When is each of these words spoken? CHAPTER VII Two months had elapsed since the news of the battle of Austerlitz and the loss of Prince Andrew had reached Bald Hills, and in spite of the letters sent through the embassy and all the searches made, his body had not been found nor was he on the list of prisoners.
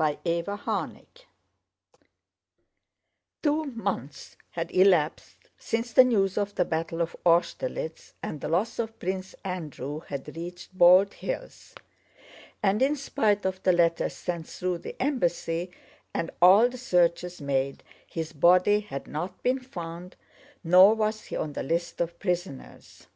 CHAPTER 0.00 0.42
VII 0.82 1.00
Two 3.40 3.64
months 3.66 4.36
had 4.50 4.72
elapsed 4.72 5.48
since 5.56 5.92
the 5.92 6.02
news 6.02 6.36
of 6.36 6.56
the 6.56 6.64
battle 6.64 7.00
of 7.00 7.14
Austerlitz 7.24 8.14
and 8.20 8.40
the 8.40 8.48
loss 8.48 8.80
of 8.80 8.98
Prince 8.98 9.36
Andrew 9.44 10.00
had 10.00 10.34
reached 10.36 10.76
Bald 10.76 11.14
Hills, 11.14 11.72
and 12.64 12.82
in 12.82 12.96
spite 12.96 13.44
of 13.44 13.62
the 13.62 13.70
letters 13.72 14.14
sent 14.16 14.48
through 14.48 14.78
the 14.78 15.00
embassy 15.00 15.70
and 16.12 16.32
all 16.42 16.68
the 16.68 16.78
searches 16.78 17.40
made, 17.40 17.84
his 18.08 18.32
body 18.32 18.80
had 18.80 19.06
not 19.06 19.40
been 19.44 19.60
found 19.60 20.16
nor 20.64 20.94
was 20.96 21.26
he 21.26 21.36
on 21.36 21.52
the 21.52 21.62
list 21.62 22.00
of 22.00 22.18
prisoners. 22.18 23.06